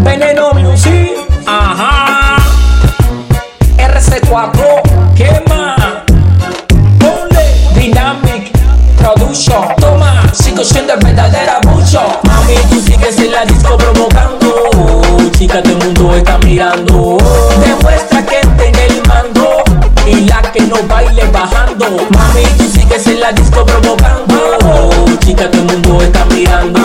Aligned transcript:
Veneno 0.00 0.52
Music, 0.52 1.12
ajá. 1.46 2.36
RC4, 3.78 5.14
¿qué 5.16 5.42
más? 5.48 5.76
Ponle 6.98 7.54
Dynamic 7.74 8.52
Production. 8.98 9.74
Toma, 9.78 10.22
sigo 10.34 10.62
siendo 10.62 10.92
el 10.92 10.98
verdadero 11.00 11.52
mucho. 11.66 12.02
Mami, 12.24 12.56
tú 12.68 12.78
sigues 12.82 13.16
en 13.18 13.32
la 13.32 13.46
disco 13.46 13.78
provocando. 13.78 15.30
Chica, 15.38 15.62
todo 15.62 15.72
el 15.72 15.84
mundo 15.84 16.14
está 16.14 16.36
mirando. 16.38 17.16
Demuestra 17.66 18.22
que 18.26 18.40
tiene 18.58 18.86
el 18.86 19.02
mando. 19.08 19.64
Y 20.06 20.26
la 20.26 20.42
que 20.42 20.60
no 20.60 20.76
baile 20.86 21.24
bajando. 21.32 21.86
Mami, 22.10 22.44
tú 22.58 22.64
sigues 22.70 23.06
en 23.06 23.20
la 23.20 23.32
disco 23.32 23.64
provocando. 23.64 24.36
Chica, 25.20 25.50
todo 25.50 25.62
el 25.62 25.66
mundo 25.72 26.02
está 26.02 26.24
mirando. 26.26 26.83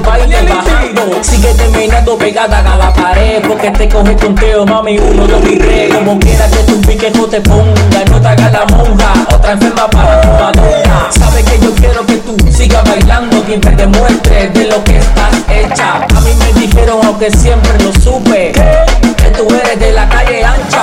La 0.00 0.26
que 0.26 0.42
no 0.42 0.42
baile 0.42 0.42
bajando. 0.42 1.22
Sigue 1.22 1.54
terminando 1.54 2.16
pegada 2.18 2.58
a 2.58 2.76
la 2.76 2.92
pared. 2.92 3.42
Porque 3.46 3.70
te 3.70 3.88
coge 3.88 4.16
conteo, 4.16 4.66
mami, 4.66 4.98
uno 4.98 5.26
yo 5.26 5.38
miré. 5.40 5.88
Como 5.90 6.18
quiera 6.18 6.48
que 6.48 6.58
tu 6.64 6.80
pique 6.80 7.10
no 7.10 7.26
te 7.26 7.40
ponga. 7.40 8.04
No 8.10 8.20
te 8.20 8.28
hagas 8.28 8.52
la 8.52 8.64
monja. 8.66 9.12
Otra 9.34 9.52
enferma 9.52 9.88
para 9.88 10.22
fumadora. 10.22 11.08
Sabes 11.10 11.44
que 11.44 11.58
yo 11.60 11.74
quiero 11.74 12.06
que 12.06 12.16
tú 12.18 12.36
sigas 12.50 12.84
bailando. 12.84 13.42
Quien 13.44 13.60
te 13.60 13.70
demuestre 13.70 14.48
de 14.50 14.66
lo 14.66 14.82
que 14.84 14.98
estás 14.98 15.34
hecha. 15.48 16.06
A 16.14 16.20
mí 16.20 16.30
me 16.38 16.60
dijeron, 16.60 17.00
aunque 17.04 17.30
siempre 17.30 17.72
lo 17.82 17.92
supe. 17.92 18.52
Que 18.52 19.30
tú 19.36 19.46
eres 19.48 19.78
de 19.78 19.92
la 19.92 20.08
calle 20.08 20.44
ancha. 20.44 20.79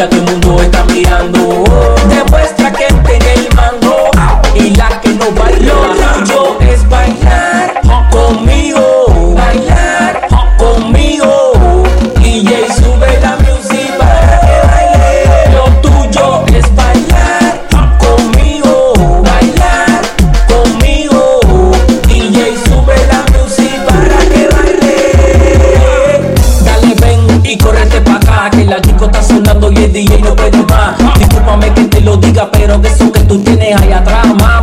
Chica, 0.00 0.08
todo 0.08 0.20
el 0.20 0.30
mundo 0.30 0.62
está 0.62 0.84
mirando. 0.84 1.39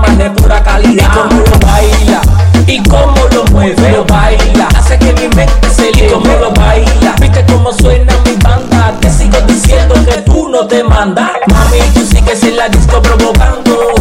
Es 0.06 0.18
de 0.18 0.30
pura 0.32 0.64
calidad. 0.64 1.10
Y 1.14 1.18
cómo 1.18 1.42
lo 1.42 1.60
baila 1.60 2.22
Y 2.68 2.84
cómo 2.84 3.28
lo 3.34 3.44
mueve 3.52 3.92
Lo 3.92 4.06
baila. 4.06 4.68
Hace 4.78 4.98
que 5.00 5.14
mi 5.14 5.28
mente 5.36 5.70
se 5.70 5.92
líe 5.92 6.08
Y 6.08 6.12
cómo 6.12 6.34
lo 6.38 6.52
baila. 6.52 7.16
Viste 7.20 7.46
cómo 7.46 7.72
suena 7.74 8.14
mi 8.26 8.36
banda 8.44 8.94
Te 9.00 9.10
sigo 9.10 9.40
diciendo 9.48 9.96
que 10.06 10.22
tú 10.22 10.50
no 10.50 10.68
te 10.68 10.84
mandas. 10.84 11.32
Mami 11.48 11.80
tú 11.94 12.02
sigues 12.06 12.44
en 12.44 12.58
la 12.58 12.70
disco 12.70 13.02
provocando. 13.02 13.96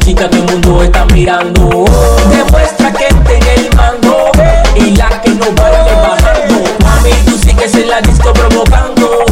Chica 0.00 0.28
todo 0.28 0.40
el 0.40 0.46
mundo 0.50 0.82
está 0.82 1.04
mirando. 1.06 1.84
Demuestra 2.30 2.92
que 2.92 3.06
tiene 3.26 3.54
el 3.54 3.76
mando 3.76 4.30
Y 4.76 4.96
la 4.96 5.08
que 5.22 5.30
no 5.30 5.46
baile 5.52 5.94
bajando 6.02 6.54
Mami, 6.82 7.10
tú 7.24 7.38
sigues 7.38 7.74
en 7.74 7.88
la 7.88 8.00
disco 8.00 8.32
provocando. 8.32 9.24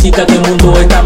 Chica, 0.00 0.24
todo 0.26 0.36
el 0.36 0.48
mundo 0.48 0.80
está 0.80 0.97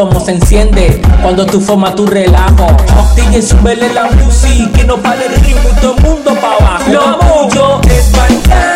cómo 0.00 0.18
se 0.18 0.32
enciende 0.32 0.98
cuando 1.20 1.44
tú 1.44 1.60
formas 1.60 1.94
tu 1.94 2.06
relajo. 2.06 2.66
DJ 3.16 3.42
súbele 3.42 3.92
la 3.92 4.04
music 4.04 4.72
que 4.72 4.84
no 4.84 4.96
pare 4.96 5.26
el 5.26 5.34
ritmo 5.42 5.68
y 5.70 5.80
todo 5.80 5.94
el 5.94 6.02
mundo 6.02 6.34
pa' 6.40 6.54
abajo. 6.54 6.90
Lo 6.90 7.48
tuyo 7.48 7.80
es 7.82 8.10
bailar 8.12 8.69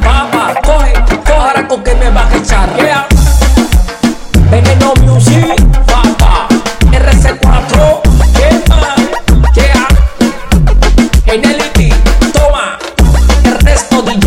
papá. 0.00 0.54
Coge, 0.62 0.92
coge 1.08 1.32
ahora 1.32 1.68
con 1.68 1.82
que 1.82 1.94
me 1.94 2.10
vas 2.10 2.32
a 2.32 2.36
echar. 2.36 2.76
Yeah. 2.76 3.06
Veneno 4.50 4.94
Music, 5.02 5.56
papá. 5.86 6.48
RC4, 6.92 8.00
¿qué 8.34 8.62
más? 8.68 8.96
Yeah. 9.54 9.88
Genelity, 11.24 11.90
toma. 12.32 12.78
El 13.44 13.58
resto 13.60 14.02
de 14.02 14.25